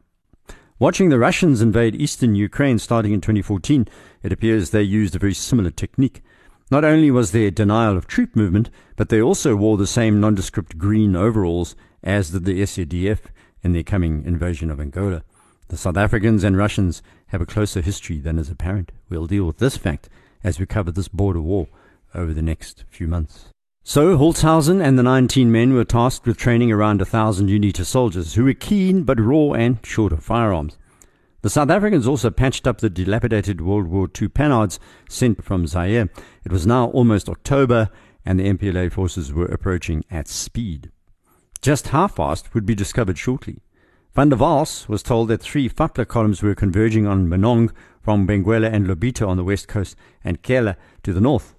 Watching 0.77 1.07
the 1.07 1.17
Russians 1.17 1.61
invade 1.61 1.95
eastern 1.95 2.35
Ukraine 2.35 2.79
starting 2.79 3.13
in 3.13 3.21
2014, 3.21 3.87
it 4.23 4.33
appears 4.33 4.69
they 4.69 4.81
used 4.81 5.15
a 5.15 5.19
very 5.19 5.33
similar 5.33 5.71
technique. 5.71 6.21
Not 6.69 6.83
only 6.83 7.09
was 7.11 7.31
there 7.31 7.49
denial 7.49 7.95
of 7.95 8.07
troop 8.07 8.35
movement, 8.35 8.69
but 8.97 9.07
they 9.07 9.21
also 9.21 9.55
wore 9.55 9.77
the 9.77 9.87
same 9.87 10.19
nondescript 10.19 10.77
green 10.77 11.15
overalls 11.15 11.77
as 12.03 12.31
did 12.31 12.43
the 12.43 12.61
SADF 12.61 13.19
in 13.63 13.71
their 13.71 13.83
coming 13.83 14.25
invasion 14.25 14.69
of 14.69 14.81
Angola. 14.81 15.23
The 15.69 15.77
South 15.77 15.95
Africans 15.95 16.43
and 16.43 16.57
Russians 16.57 17.01
have 17.27 17.39
a 17.39 17.45
closer 17.45 17.79
history 17.79 18.19
than 18.19 18.37
is 18.37 18.49
apparent. 18.49 18.91
We'll 19.07 19.27
deal 19.27 19.45
with 19.45 19.59
this 19.59 19.77
fact 19.77 20.09
as 20.43 20.59
we 20.59 20.65
cover 20.65 20.91
this 20.91 21.07
border 21.07 21.41
war 21.41 21.69
over 22.13 22.33
the 22.33 22.41
next 22.41 22.83
few 22.89 23.07
months. 23.07 23.52
So 23.85 24.17
Holzhausen 24.17 24.81
and 24.81 24.97
the 24.97 25.03
19 25.03 25.51
men 25.51 25.73
were 25.73 25.83
tasked 25.83 26.25
with 26.25 26.37
training 26.37 26.71
around 26.71 27.01
a 27.01 27.05
thousand 27.05 27.49
UNITA 27.49 27.83
soldiers 27.83 28.33
who 28.33 28.45
were 28.45 28.53
keen 28.53 29.03
but 29.03 29.19
raw 29.19 29.51
and 29.51 29.85
short 29.85 30.13
of 30.13 30.23
firearms. 30.23 30.77
The 31.41 31.49
South 31.49 31.69
Africans 31.69 32.07
also 32.07 32.29
patched 32.29 32.65
up 32.65 32.77
the 32.77 32.89
dilapidated 32.89 33.59
World 33.59 33.87
War 33.87 34.05
II 34.05 34.29
Panhards 34.29 34.79
sent 35.09 35.43
from 35.43 35.67
Zaire. 35.67 36.09
It 36.45 36.51
was 36.53 36.65
now 36.65 36.91
almost 36.91 37.27
October 37.27 37.89
and 38.25 38.39
the 38.39 38.53
MPLA 38.53 38.89
forces 38.89 39.33
were 39.33 39.47
approaching 39.47 40.05
at 40.09 40.29
speed. 40.29 40.89
Just 41.61 41.89
how 41.89 42.07
fast 42.07 42.53
would 42.53 42.65
be 42.65 42.75
discovered 42.75 43.17
shortly. 43.17 43.59
Van 44.15 44.29
der 44.29 44.37
Waals 44.37 44.87
was 44.87 45.03
told 45.03 45.27
that 45.27 45.41
three 45.41 45.67
Fapla 45.67 46.07
columns 46.07 46.41
were 46.41 46.55
converging 46.55 47.05
on 47.05 47.27
Menong 47.27 47.69
from 48.01 48.25
Benguela 48.25 48.71
and 48.71 48.87
Lobito 48.87 49.27
on 49.27 49.35
the 49.35 49.43
west 49.43 49.67
coast 49.67 49.97
and 50.23 50.41
Kela 50.41 50.77
to 51.03 51.11
the 51.11 51.19
north. 51.19 51.53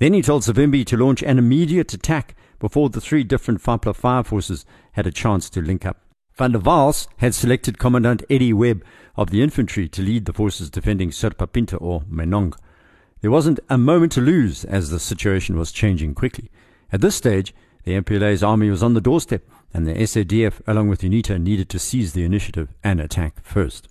Then 0.00 0.14
he 0.14 0.22
told 0.22 0.42
Savimbi 0.42 0.84
to 0.86 0.96
launch 0.96 1.22
an 1.22 1.38
immediate 1.38 1.92
attack 1.92 2.34
before 2.58 2.88
the 2.88 3.02
three 3.02 3.22
different 3.22 3.62
Fapla 3.62 3.94
fire 3.94 4.24
forces 4.24 4.64
had 4.92 5.06
a 5.06 5.12
chance 5.12 5.50
to 5.50 5.60
link 5.60 5.84
up. 5.84 5.98
Van 6.32 6.52
der 6.52 6.58
Waals 6.58 7.06
had 7.18 7.34
selected 7.34 7.78
Commandant 7.78 8.24
Eddie 8.30 8.54
Webb 8.54 8.82
of 9.14 9.28
the 9.28 9.42
infantry 9.42 9.90
to 9.90 10.00
lead 10.00 10.24
the 10.24 10.32
forces 10.32 10.70
defending 10.70 11.10
Serpa 11.10 11.52
Pinto 11.52 11.76
or 11.76 12.00
Menong. 12.10 12.54
There 13.20 13.30
wasn't 13.30 13.60
a 13.68 13.76
moment 13.76 14.12
to 14.12 14.22
lose 14.22 14.64
as 14.64 14.88
the 14.88 14.98
situation 14.98 15.58
was 15.58 15.70
changing 15.70 16.14
quickly. 16.14 16.50
At 16.90 17.02
this 17.02 17.16
stage, 17.16 17.54
the 17.84 18.00
MPLA's 18.00 18.42
army 18.42 18.70
was 18.70 18.82
on 18.82 18.94
the 18.94 19.02
doorstep, 19.02 19.46
and 19.74 19.86
the 19.86 19.92
SADF, 19.92 20.62
along 20.66 20.88
with 20.88 21.02
UNITA, 21.02 21.38
needed 21.38 21.68
to 21.68 21.78
seize 21.78 22.14
the 22.14 22.24
initiative 22.24 22.72
and 22.82 23.00
attack 23.00 23.44
first. 23.44 23.88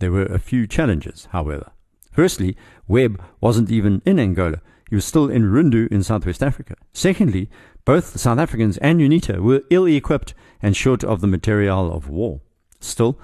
There 0.00 0.10
were 0.10 0.26
a 0.26 0.40
few 0.40 0.66
challenges, 0.66 1.28
however. 1.30 1.70
Firstly, 2.10 2.56
Webb 2.88 3.22
wasn't 3.40 3.70
even 3.70 4.02
in 4.04 4.18
Angola, 4.18 4.60
he 4.88 4.94
was 4.94 5.04
still 5.04 5.30
in 5.30 5.50
Rundu 5.50 5.88
in 5.90 6.02
Southwest 6.02 6.42
Africa. 6.42 6.74
Secondly, 6.92 7.48
both 7.84 8.12
the 8.12 8.18
South 8.18 8.38
Africans 8.38 8.78
and 8.78 9.00
UNITA 9.00 9.40
were 9.40 9.62
ill 9.70 9.86
equipped 9.86 10.34
and 10.62 10.76
short 10.76 11.04
of 11.04 11.20
the 11.20 11.26
material 11.26 11.92
of 11.92 12.08
war. 12.08 12.40
Still, 12.80 13.18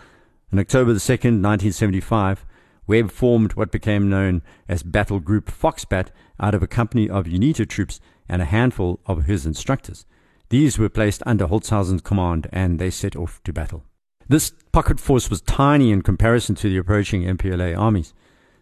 on 0.52 0.58
October 0.58 0.90
2, 0.90 1.12
1975, 1.12 2.44
Webb 2.86 3.10
formed 3.10 3.52
what 3.52 3.70
became 3.70 4.10
known 4.10 4.42
as 4.68 4.82
Battle 4.82 5.20
Group 5.20 5.50
Foxbat 5.50 6.08
out 6.40 6.54
of 6.54 6.62
a 6.62 6.66
company 6.66 7.08
of 7.08 7.26
UNITA 7.26 7.68
troops 7.68 8.00
and 8.28 8.42
a 8.42 8.46
handful 8.46 9.00
of 9.06 9.26
his 9.26 9.46
instructors. 9.46 10.06
These 10.48 10.78
were 10.78 10.88
placed 10.88 11.22
under 11.24 11.46
Holzhausen's 11.46 12.02
command 12.02 12.48
and 12.52 12.78
they 12.78 12.90
set 12.90 13.14
off 13.14 13.40
to 13.44 13.52
battle. 13.52 13.84
This 14.28 14.52
pocket 14.72 14.98
force 14.98 15.30
was 15.30 15.40
tiny 15.40 15.92
in 15.92 16.02
comparison 16.02 16.54
to 16.56 16.68
the 16.68 16.78
approaching 16.78 17.22
MPLA 17.22 17.78
armies. 17.78 18.12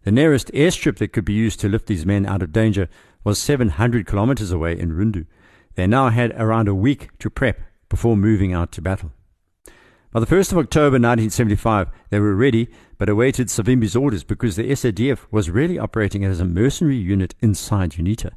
The 0.09 0.12
nearest 0.12 0.50
airstrip 0.55 0.97
that 1.00 1.12
could 1.12 1.27
be 1.27 1.35
used 1.35 1.61
to 1.61 1.69
lift 1.69 1.87
these 1.87 2.07
men 2.07 2.25
out 2.25 2.41
of 2.41 2.50
danger 2.50 2.88
was 3.25 3.38
700 3.38 4.07
kilometers 4.07 4.50
away 4.50 4.73
in 4.73 4.93
Rundu. 4.93 5.27
They 5.75 5.87
now 5.87 6.09
had 6.09 6.33
around 6.41 6.67
a 6.67 6.75
week 6.75 7.11
to 7.19 7.29
prep 7.29 7.61
before 7.91 8.17
moving 8.17 8.55
out 8.55 8.73
to 8.73 8.81
battle. 8.81 9.12
By 10.11 10.21
the 10.21 10.27
1st 10.27 10.53
of 10.53 10.59
October 10.61 10.95
1975, 10.95 11.91
they 12.09 12.21
were 12.21 12.35
ready 12.35 12.71
but 12.97 13.11
awaited 13.11 13.49
Savimbi's 13.49 13.95
orders 13.95 14.25
because 14.25 14.57
the 14.57 14.71
SADF 14.71 15.27
was 15.31 15.50
really 15.50 15.79
operating 15.79 16.25
as 16.25 16.41
a 16.41 16.47
mercenary 16.47 16.97
unit 16.97 17.35
inside 17.43 17.91
UNITA. 17.91 18.31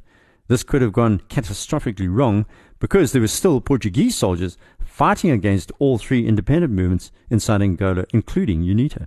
This 0.48 0.64
could 0.64 0.82
have 0.82 0.92
gone 0.92 1.22
catastrophically 1.30 2.14
wrong 2.14 2.44
because 2.80 3.12
there 3.12 3.22
were 3.22 3.28
still 3.28 3.62
Portuguese 3.62 4.14
soldiers 4.14 4.58
fighting 4.78 5.30
against 5.30 5.72
all 5.78 5.96
three 5.96 6.28
independent 6.28 6.74
movements 6.74 7.10
inside 7.30 7.62
Angola, 7.62 8.04
including 8.12 8.60
UNITA. 8.60 9.06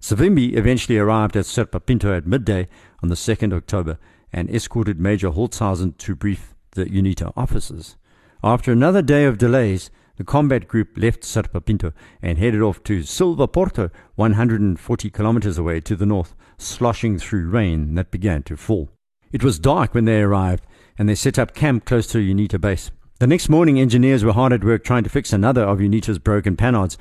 Savimbi 0.00 0.56
eventually 0.56 0.98
arrived 0.98 1.36
at 1.36 1.44
Serpa 1.44 1.84
Pinto 1.84 2.14
at 2.14 2.26
midday 2.26 2.68
on 3.02 3.08
the 3.08 3.14
2nd 3.14 3.52
October 3.52 3.98
and 4.32 4.50
escorted 4.50 5.00
Major 5.00 5.30
Holzhausen 5.30 5.96
to 5.98 6.14
brief 6.14 6.54
the 6.72 6.84
UNITA 6.84 7.32
officers. 7.36 7.96
After 8.42 8.70
another 8.70 9.02
day 9.02 9.24
of 9.24 9.38
delays, 9.38 9.90
the 10.16 10.24
combat 10.24 10.68
group 10.68 10.96
left 10.96 11.22
Serpa 11.22 11.64
Pinto 11.64 11.92
and 12.22 12.38
headed 12.38 12.62
off 12.62 12.82
to 12.84 13.02
Silva 13.02 13.48
Porto, 13.48 13.90
140 14.14 15.10
kilometers 15.10 15.58
away 15.58 15.80
to 15.80 15.96
the 15.96 16.06
north, 16.06 16.34
sloshing 16.58 17.18
through 17.18 17.48
rain 17.48 17.94
that 17.94 18.10
began 18.10 18.42
to 18.44 18.56
fall. 18.56 18.90
It 19.32 19.44
was 19.44 19.58
dark 19.58 19.94
when 19.94 20.04
they 20.04 20.20
arrived, 20.20 20.64
and 20.98 21.08
they 21.08 21.14
set 21.14 21.38
up 21.38 21.54
camp 21.54 21.84
close 21.84 22.06
to 22.08 22.18
UNITA 22.18 22.60
base. 22.60 22.90
The 23.18 23.26
next 23.26 23.48
morning, 23.48 23.78
engineers 23.78 24.24
were 24.24 24.32
hard 24.32 24.52
at 24.52 24.64
work 24.64 24.84
trying 24.84 25.04
to 25.04 25.10
fix 25.10 25.32
another 25.32 25.62
of 25.62 25.78
UNITA's 25.78 26.18
broken 26.18 26.56
panhards, 26.56 26.96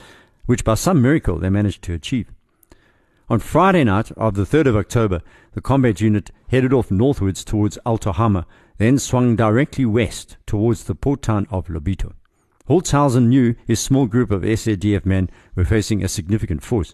which 0.46 0.64
by 0.64 0.76
some 0.76 1.02
miracle 1.02 1.38
they 1.38 1.50
managed 1.50 1.82
to 1.84 1.94
achieve. 1.94 2.32
On 3.28 3.40
Friday 3.40 3.84
night 3.84 4.12
of 4.12 4.36
the 4.36 4.44
3rd 4.44 4.68
of 4.68 4.76
October, 4.76 5.22
the 5.54 5.62
combat 5.62 6.00
unit 6.00 6.30
headed 6.50 6.72
off 6.72 6.92
northwards 6.92 7.44
towards 7.44 7.80
Alto 7.84 8.12
Hama, 8.12 8.46
then 8.78 9.00
swung 9.00 9.36
directly 9.36 9.84
west 9.84 10.38
towards 10.46 10.84
the 10.84 10.94
port 10.94 11.24
town 11.24 11.48
of 11.50 11.66
Lobito. 11.68 12.14
Holzhausen 12.70 13.28
knew 13.28 13.56
his 13.66 13.80
small 13.80 14.06
group 14.06 14.30
of 14.30 14.44
SADF 14.44 15.08
men 15.08 15.32
were 15.56 15.66
facing 15.66 16.04
a 16.04 16.08
significant 16.08 16.62
force. 16.64 16.94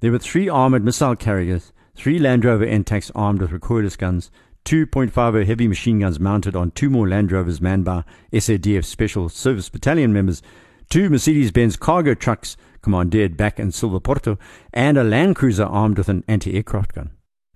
There 0.00 0.12
were 0.12 0.18
three 0.18 0.48
armored 0.48 0.84
missile 0.84 1.16
carriers, 1.16 1.72
three 1.94 2.18
Land 2.18 2.44
Rover 2.44 2.66
ENTACs 2.66 3.10
armed 3.14 3.40
with 3.40 3.50
recoilless 3.50 3.96
guns, 3.96 4.30
2.50 4.66 5.46
heavy 5.46 5.68
machine 5.68 6.00
guns 6.00 6.20
mounted 6.20 6.54
on 6.54 6.70
two 6.70 6.90
more 6.90 7.08
Land 7.08 7.32
Rovers 7.32 7.62
manned 7.62 7.86
by 7.86 8.04
SADF 8.30 8.84
Special 8.84 9.30
Service 9.30 9.70
Battalion 9.70 10.12
members, 10.12 10.42
two 10.90 11.08
Mercedes-Benz 11.08 11.76
cargo 11.76 12.14
trucks 12.14 12.56
commandeered 12.82 13.36
back 13.36 13.60
in 13.60 13.70
Silva 13.70 14.00
Porto, 14.00 14.38
and 14.72 14.98
a 14.98 15.04
Land 15.04 15.36
Cruiser 15.36 15.64
armed 15.64 15.98
with 15.98 16.08
an 16.08 16.24
anti-aircraft 16.26 16.94
gun. 16.94 17.10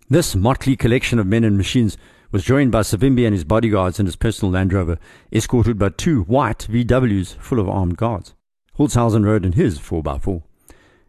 This 0.09 0.37
motley 0.37 0.77
collection 0.77 1.19
of 1.19 1.27
men 1.27 1.45
and 1.45 1.57
machines 1.57 1.97
was 2.31 2.45
joined 2.45 2.71
by 2.71 2.81
Savimbi 2.81 3.25
and 3.25 3.35
his 3.35 3.45
bodyguards 3.45 3.99
in 3.99 4.07
his 4.07 4.17
personal 4.17 4.53
Land 4.53 4.73
Rover, 4.73 4.99
escorted 5.33 5.79
by 5.79 5.89
two 5.89 6.23
white 6.23 6.67
VWs 6.71 7.37
full 7.37 7.59
of 7.59 7.69
armed 7.69 7.97
guards. 7.97 8.35
Holzhausen 8.79 9.25
rode 9.25 9.45
in 9.45 9.53
his 9.53 9.79
4x4. 9.79 10.43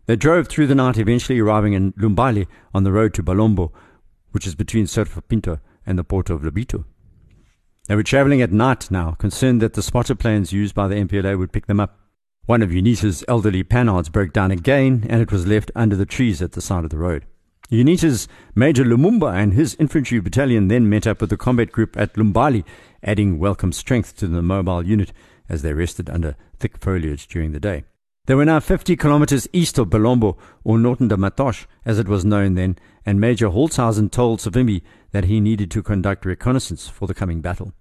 They 0.05 0.15
drove 0.15 0.48
through 0.48 0.67
the 0.67 0.75
night, 0.75 0.98
eventually 0.98 1.39
arriving 1.39 1.74
in 1.74 1.94
Lumbali 1.94 2.48
on 2.74 2.84
the 2.84 2.91
road 2.91 3.13
to 3.15 3.24
Balombo, 3.24 3.72
which 4.32 4.48
is 4.48 4.55
between 4.55 4.86
Serpa 4.86 5.22
Pinto 5.27 5.60
and 5.86 5.98
the 5.98 6.03
port 6.03 6.29
of 6.29 6.41
Lobito. 6.41 6.86
They 7.88 7.96
were 7.96 8.03
traveling 8.03 8.41
at 8.41 8.51
night 8.51 8.89
now, 8.89 9.12
concerned 9.12 9.62
that 9.62 9.74
the 9.74 9.84
spotter 9.84 10.15
planes 10.15 10.53
used 10.53 10.74
by 10.74 10.88
the 10.88 10.96
MPLA 10.96 11.38
would 11.38 11.51
pick 11.51 11.65
them 11.65 11.79
up. 11.79 12.00
One 12.48 12.62
of 12.62 12.70
UNITA's 12.70 13.24
elderly 13.28 13.64
Panhards 13.64 14.12
broke 14.12 14.32
down 14.32 14.52
again, 14.52 15.08
and 15.10 15.20
it 15.20 15.32
was 15.32 15.48
left 15.48 15.72
under 15.75 15.96
the 15.96 16.06
trees 16.06 16.44
at 16.44 16.52
the 16.52 16.62
side 16.62 16.84
of 16.84 16.92
the 16.92 16.98
road. 17.00 17.25
UNITA's 17.72 18.28
Major 18.54 18.84
Lumumba 18.84 19.34
and 19.34 19.56
his 19.56 19.75
infantry 19.80 20.20
battalion 20.20 20.68
then 20.68 20.88
met 20.88 21.08
up 21.08 21.22
with 21.22 21.32
the 21.32 21.38
combat 21.38 21.72
group 21.72 21.98
at 21.98 22.14
Lumbali, 22.14 22.64
adding 23.02 23.40
welcome 23.40 23.72
strength 23.72 24.16
to 24.18 24.28
the 24.28 24.44
mobile 24.44 24.86
unit 24.86 25.12
as 25.50 25.64
they 25.64 25.74
rested 25.74 26.08
under 26.08 26.36
thick 26.60 26.78
foliage 26.78 27.28
during 27.28 27.52
the 27.52 27.60
day. 27.60 27.84
They 28.28 28.36
were 28.36 28.46
now 28.46 28.60
50 28.60 28.96
kilometers 28.96 29.48
east 29.52 29.80
of 29.80 29.90
Balombo, 29.90 30.38
or 30.64 30.78
Norton 30.78 31.08
de 31.08 31.18
Matos, 31.18 31.66
as 31.84 31.98
it 31.98 32.08
was 32.08 32.24
known 32.24 32.54
then, 32.54 32.78
and 33.08 33.20
Major 33.20 33.50
Holzhausen 33.50 34.12
told 34.12 34.40
Savimbi 34.40 34.84
that 35.14 35.25
he 35.25 35.40
needed 35.40 35.72
to 35.72 35.82
conduct 35.82 36.25
reconnaissance 36.25 36.88
for 36.88 37.08
the 37.08 37.16
coming 37.16 37.42
battle. 37.42 37.74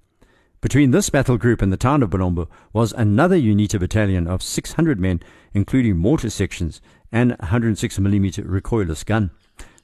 Between 0.65 0.93
this 0.93 1.11
battle 1.11 1.37
group 1.37 1.61
and 1.61 1.71
the 1.71 1.77
town 1.77 2.03
of 2.03 2.09
Balombo 2.09 2.49
was 2.73 2.95
another 2.95 3.37
UNITA 3.37 3.79
battalion 3.79 4.27
of 4.27 4.43
600 4.43 4.99
men, 4.99 5.21
including 5.53 5.99
mortar 5.99 6.31
sections 6.31 6.81
and 7.13 7.33
a 7.33 7.37
106mm 7.37 8.43
recoilless 8.47 9.05
gun. 9.05 9.31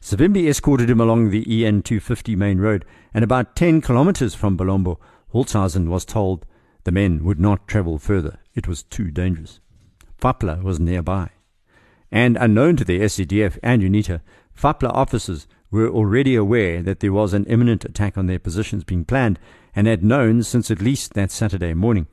Savimbi 0.01 0.49
escorted 0.49 0.89
him 0.89 0.99
along 0.99 1.29
the 1.29 1.67
EN 1.67 1.83
250 1.83 2.35
main 2.35 2.61
road, 2.61 2.87
and 3.13 3.23
about 3.23 3.57
10 3.57 3.83
kilometers 3.83 4.35
from 4.35 4.57
Balombo, 4.57 4.97
Holzhausen 5.35 5.89
was 5.89 6.07
told 6.07 6.47
the 6.85 6.93
men 6.93 7.25
would 7.25 7.39
not 7.39 7.69
travel 7.69 7.99
further. 7.99 8.39
It 8.55 8.67
was 8.67 8.83
too 8.83 9.11
dangerous. 9.11 9.61
Fapla 10.19 10.63
was 10.63 10.81
nearby. 10.81 11.29
And 12.11 12.39
unknown 12.39 12.77
to 12.77 12.87
the 12.87 13.01
SADF 13.01 13.59
and 13.63 13.83
UNITA, 13.83 14.23
Fapla 14.59 14.89
officers 14.95 15.47
were 15.71 15.89
already 15.89 16.35
aware 16.35 16.83
that 16.83 17.01
there 17.01 17.13
was 17.13 17.33
an 17.33 17.45
imminent 17.47 17.85
attack 17.85 18.19
on 18.19 18.27
their 18.27 18.39
positions 18.39 18.85
being 18.85 19.05
planned 19.05 19.39
and 19.75 19.87
had 19.87 20.03
known 20.03 20.43
since 20.43 20.71
at 20.71 20.81
least 20.81 21.15
that 21.15 21.31
Saturday 21.31 21.75
morning. 21.75 22.07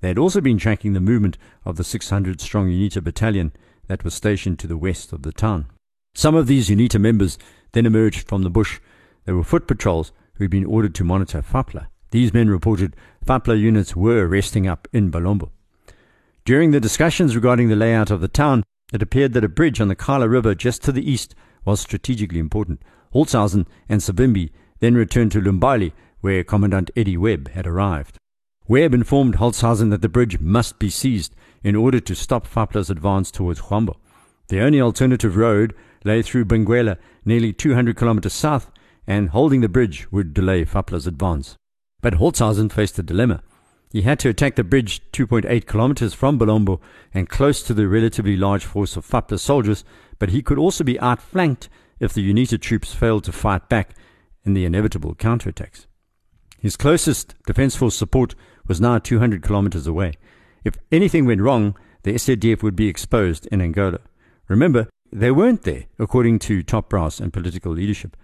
They 0.00 0.08
had 0.08 0.18
also 0.18 0.40
been 0.40 0.58
tracking 0.58 0.92
the 0.92 1.00
movement 1.00 1.38
of 1.64 1.76
the 1.76 1.84
600 1.84 2.40
strong 2.40 2.68
UNITA 2.68 3.02
battalion 3.02 3.52
that 3.86 4.04
was 4.04 4.14
stationed 4.14 4.58
to 4.60 4.66
the 4.66 4.76
west 4.76 5.12
of 5.12 5.22
the 5.22 5.32
town. 5.32 5.66
Some 6.14 6.34
of 6.34 6.46
these 6.46 6.68
UNITA 6.68 7.00
members 7.00 7.38
then 7.72 7.86
emerged 7.86 8.28
from 8.28 8.42
the 8.42 8.50
bush. 8.50 8.80
They 9.24 9.32
were 9.32 9.44
foot 9.44 9.66
patrols 9.66 10.12
who 10.34 10.44
had 10.44 10.50
been 10.50 10.64
ordered 10.64 10.94
to 10.96 11.04
monitor 11.04 11.42
Fapla. 11.42 11.88
These 12.10 12.32
men 12.32 12.48
reported 12.48 12.96
Fapla 13.24 13.58
units 13.58 13.96
were 13.96 14.26
resting 14.26 14.66
up 14.66 14.88
in 14.92 15.10
Balombo. 15.10 15.50
During 16.44 16.70
the 16.70 16.80
discussions 16.80 17.34
regarding 17.34 17.68
the 17.68 17.76
layout 17.76 18.10
of 18.10 18.20
the 18.20 18.28
town, 18.28 18.64
it 18.92 19.02
appeared 19.02 19.34
that 19.34 19.44
a 19.44 19.48
bridge 19.48 19.80
on 19.80 19.88
the 19.88 19.94
Kala 19.94 20.28
River 20.28 20.54
just 20.54 20.82
to 20.84 20.92
the 20.92 21.10
east 21.10 21.34
was 21.64 21.80
strategically 21.80 22.38
important. 22.38 22.82
Holzhausen 23.14 23.66
and 23.88 24.00
Savimbi 24.00 24.50
then 24.80 24.94
returned 24.94 25.32
to 25.32 25.40
Lumbali 25.40 25.92
where 26.20 26.44
Commandant 26.44 26.90
Eddie 26.96 27.16
Webb 27.16 27.48
had 27.50 27.66
arrived. 27.66 28.18
Webb 28.66 28.92
informed 28.92 29.36
Holzhausen 29.36 29.90
that 29.90 30.02
the 30.02 30.08
bridge 30.08 30.40
must 30.40 30.78
be 30.78 30.90
seized 30.90 31.34
in 31.62 31.74
order 31.74 32.00
to 32.00 32.14
stop 32.14 32.46
Fapla's 32.46 32.90
advance 32.90 33.30
towards 33.30 33.62
Huambo. 33.62 33.96
The 34.48 34.60
only 34.60 34.80
alternative 34.80 35.36
road 35.36 35.74
lay 36.04 36.22
through 36.22 36.46
Benguela, 36.46 36.96
nearly 37.24 37.52
200 37.52 37.96
kilometers 37.96 38.32
south, 38.32 38.70
and 39.06 39.30
holding 39.30 39.60
the 39.60 39.68
bridge 39.68 40.10
would 40.12 40.34
delay 40.34 40.64
Fapla's 40.64 41.06
advance. 41.06 41.56
But 42.00 42.14
Holtzhausen 42.14 42.70
faced 42.70 42.98
a 42.98 43.02
dilemma. 43.02 43.42
He 43.90 44.02
had 44.02 44.18
to 44.20 44.28
attack 44.28 44.56
the 44.56 44.64
bridge 44.64 45.00
2.8 45.12 45.66
kilometers 45.66 46.12
from 46.12 46.38
Balombo 46.38 46.80
and 47.14 47.28
close 47.28 47.62
to 47.62 47.74
the 47.74 47.88
relatively 47.88 48.36
large 48.36 48.64
force 48.64 48.96
of 48.96 49.06
FAPLA 49.06 49.38
soldiers, 49.38 49.82
but 50.18 50.28
he 50.28 50.42
could 50.42 50.58
also 50.58 50.84
be 50.84 51.00
outflanked 51.00 51.70
if 52.00 52.12
the 52.12 52.32
UNITA 52.32 52.60
troops 52.60 52.94
failed 52.94 53.24
to 53.24 53.32
fight 53.32 53.68
back 53.68 53.94
in 54.44 54.54
the 54.54 54.64
inevitable 54.64 55.14
counterattacks. 55.14 55.86
His 56.60 56.76
closest 56.76 57.34
defense 57.46 57.76
force 57.76 57.96
support 57.96 58.34
was 58.66 58.80
now 58.80 58.98
200 58.98 59.42
kilometers 59.42 59.86
away. 59.86 60.14
If 60.64 60.76
anything 60.90 61.24
went 61.24 61.40
wrong, 61.40 61.76
the 62.02 62.14
SADF 62.14 62.62
would 62.62 62.76
be 62.76 62.88
exposed 62.88 63.46
in 63.46 63.60
Angola. 63.60 64.00
Remember, 64.48 64.88
they 65.12 65.30
weren't 65.30 65.62
there, 65.62 65.84
according 65.98 66.38
to 66.40 66.62
top 66.62 66.88
brass 66.88 67.20
and 67.20 67.32
political 67.32 67.72
leadership. 67.72 68.16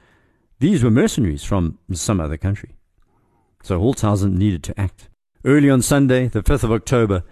These 0.58 0.82
were 0.82 0.90
mercenaries 0.90 1.44
from 1.44 1.78
some 1.92 2.20
other 2.20 2.36
country. 2.36 2.76
So 3.62 3.80
Holtzhausen 3.80 4.36
needed 4.36 4.62
to 4.64 4.80
act. 4.80 5.08
Early 5.44 5.70
on 5.70 5.82
Sunday, 5.82 6.28
the 6.28 6.42
5th 6.42 6.64
of 6.64 6.72
October, 6.72 7.22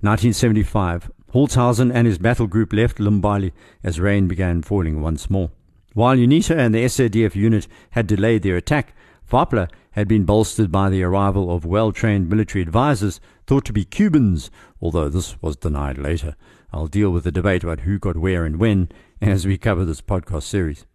1975, 0.00 1.10
Holtzhausen 1.32 1.92
and 1.94 2.06
his 2.06 2.18
battle 2.18 2.46
group 2.46 2.72
left 2.72 2.98
Lumbali 2.98 3.52
as 3.82 4.00
rain 4.00 4.28
began 4.28 4.62
falling 4.62 5.00
once 5.00 5.30
more. 5.30 5.50
While 5.94 6.16
UNITA 6.16 6.56
and 6.56 6.74
the 6.74 6.84
SADF 6.84 7.34
unit 7.34 7.68
had 7.90 8.06
delayed 8.06 8.42
their 8.42 8.56
attack, 8.56 8.94
FAPLA 9.30 9.68
had 9.92 10.08
been 10.08 10.24
bolstered 10.24 10.72
by 10.72 10.88
the 10.88 11.02
arrival 11.02 11.54
of 11.54 11.64
well 11.64 11.92
trained 11.92 12.28
military 12.28 12.62
advisers 12.62 13.20
thought 13.46 13.64
to 13.66 13.72
be 13.72 13.84
Cubans, 13.84 14.50
although 14.80 15.08
this 15.08 15.40
was 15.42 15.56
denied 15.56 15.98
later. 15.98 16.34
I'll 16.72 16.86
deal 16.86 17.10
with 17.10 17.24
the 17.24 17.32
debate 17.32 17.62
about 17.62 17.80
who 17.80 17.98
got 17.98 18.16
where 18.16 18.44
and 18.44 18.56
when 18.56 18.88
as 19.20 19.46
we 19.46 19.58
cover 19.58 19.84
this 19.84 20.00
podcast 20.00 20.44
series. 20.44 20.86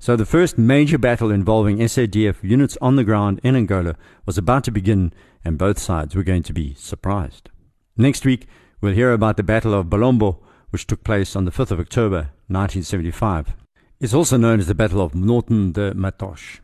So, 0.00 0.16
the 0.16 0.26
first 0.26 0.58
major 0.58 0.98
battle 0.98 1.30
involving 1.30 1.78
SADF 1.78 2.42
units 2.42 2.76
on 2.82 2.96
the 2.96 3.04
ground 3.04 3.40
in 3.42 3.56
Angola 3.56 3.94
was 4.26 4.36
about 4.36 4.64
to 4.64 4.70
begin, 4.70 5.12
and 5.44 5.56
both 5.56 5.78
sides 5.78 6.14
were 6.14 6.24
going 6.24 6.42
to 6.42 6.52
be 6.52 6.74
surprised. 6.74 7.50
Next 7.96 8.24
week, 8.24 8.46
we'll 8.80 8.94
hear 8.94 9.12
about 9.12 9.36
the 9.36 9.42
Battle 9.42 9.72
of 9.72 9.86
Balombo, 9.86 10.42
which 10.70 10.86
took 10.86 11.04
place 11.04 11.36
on 11.36 11.44
the 11.44 11.52
5th 11.52 11.70
of 11.70 11.80
October 11.80 12.30
1975. 12.48 13.54
It's 14.04 14.12
also 14.12 14.36
known 14.36 14.60
as 14.60 14.66
the 14.66 14.74
Battle 14.74 15.00
of 15.00 15.14
Norton 15.14 15.72
de 15.72 15.94
Matos. 15.94 16.60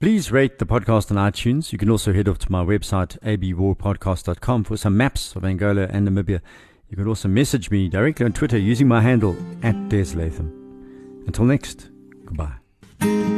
Please 0.00 0.32
rate 0.32 0.58
the 0.58 0.66
podcast 0.66 1.12
on 1.12 1.16
iTunes. 1.16 1.70
You 1.70 1.78
can 1.78 1.88
also 1.88 2.12
head 2.12 2.28
off 2.28 2.38
to 2.38 2.50
my 2.50 2.64
website, 2.64 3.16
abwarpodcast.com, 3.20 4.64
for 4.64 4.76
some 4.76 4.96
maps 4.96 5.36
of 5.36 5.44
Angola 5.44 5.86
and 5.88 6.08
Namibia. 6.08 6.40
You 6.90 6.96
can 6.96 7.06
also 7.06 7.28
message 7.28 7.70
me 7.70 7.88
directly 7.88 8.26
on 8.26 8.32
Twitter 8.32 8.58
using 8.58 8.88
my 8.88 9.00
handle 9.00 9.36
at 9.62 9.88
Des 9.90 10.16
Latham. 10.16 11.22
Until 11.28 11.44
next, 11.44 11.88
goodbye. 12.24 13.35